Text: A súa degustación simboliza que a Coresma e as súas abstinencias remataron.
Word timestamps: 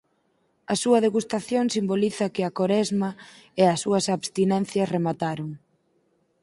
A 0.73 0.75
súa 0.81 1.03
degustación 1.05 1.65
simboliza 1.75 2.31
que 2.35 2.43
a 2.45 2.53
Coresma 2.59 3.09
e 3.61 3.63
as 3.73 3.79
súas 3.83 4.05
abstinencias 4.15 4.91
remataron. 4.95 5.49